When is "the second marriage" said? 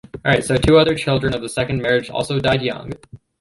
1.43-2.09